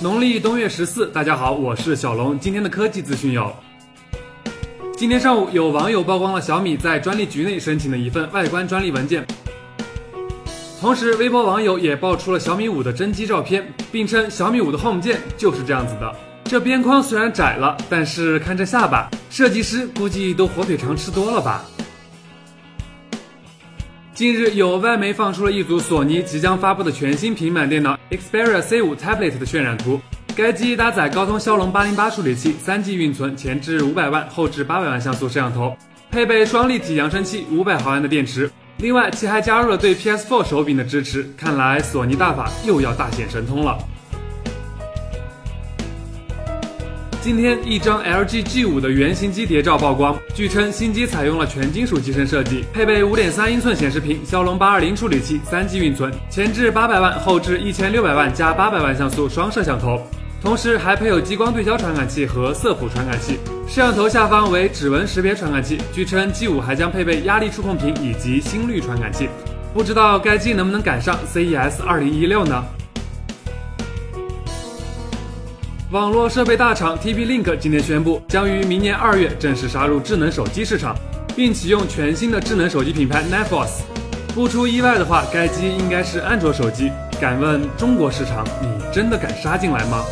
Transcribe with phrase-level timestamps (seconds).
[0.00, 2.38] 农历冬月十四，大家好，我是小龙。
[2.38, 3.52] 今天的科技资讯有：
[4.96, 9.26] 今天上午有网友曝光了小米在专利局内申请的一份外观专利文件，
[10.80, 16.14] 同时微博网友也爆出了小米五的真机照片，并称小米五的 Home 键就是这样子的。
[16.44, 21.64] 这边框虽然窄了，但是看这下巴，设计师估计都火腿肠吃多了吧。
[24.18, 30.00] 近日，有外媒放出了一组索尼即将发布的全新平板电脑 Xperia C5 Tablet 的渲染图。
[30.34, 35.76] 该机搭载高通骁龙八零八处理器三 G 运存，前置五百万，后置八百万像素摄像头，
[36.10, 38.50] 配备双立体扬声器，五百毫安的电池。
[38.78, 41.22] 另外，其还加入了对 PS4 手柄的支持。
[41.36, 43.78] 看来索尼大法又要大显神通了。
[47.28, 50.18] 今天，一张 LG G5 的原型机谍照曝光。
[50.34, 60.00] 据称，新机采用了全金属机身设计，配备5.3英寸显示屏，骁龙820处理器，3G 运存，前置800万，后置1600万加800万像素双摄像头，
[60.40, 63.38] 同时还配有激光对焦传感器和色谱传感器。
[63.68, 65.76] 摄像头下方为指纹识别传感器。
[65.92, 69.28] 据称，G5 还将配备压力触控屏以及心率传感器。
[69.74, 72.64] 不知道该机能不能赶上 CES 2016呢？
[75.90, 80.94] 网络设备大厂 TP-Link 今天宣布，将于明年二月正式杀入智能手机市场，
[81.34, 83.80] 并启用全新的智能手机品牌 Nefos。
[84.34, 86.92] 不出意外的话，该机应该是安卓手机。
[87.18, 90.04] 敢问中国市场，你真的敢杀进来吗？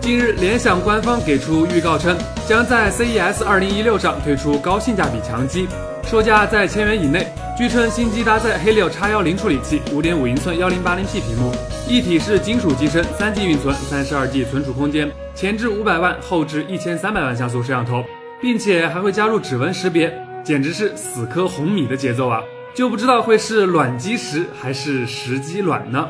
[0.00, 2.16] 近日，联想官方给出预告称，
[2.48, 5.68] 将在 CES 2016上推出高性价比强机，
[6.06, 7.30] 售价在千元以内。
[7.54, 11.52] 据称，新机搭载 Helio X10 处理器五点五英寸幺零八零 P 屏幕。
[11.86, 18.02] 一体式金属机身，三 G 运存，三十二 G 存储空间，前置五百万，后置一千三百万像素摄像头，
[18.40, 20.10] 并且还会加入指纹识别，
[20.42, 22.42] 简直是死磕红米的节奏啊！
[22.74, 26.08] 就不知道会是卵击石还是石击卵呢？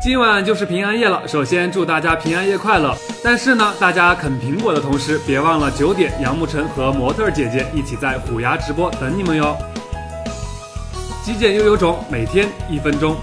[0.00, 2.96] 今晚就是平安夜了，首先祝大家平安夜快乐。
[3.22, 9.56] 但是呢，大家啃苹果的同时，别忘了九点杨慕辰和模特姐姐一起在虎牙直播等你们哟。
[11.24, 13.16] 极简又有种，每天一分钟。